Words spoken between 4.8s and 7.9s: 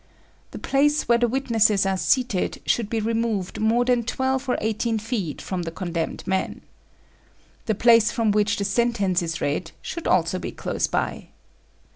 feet from the condemned man. The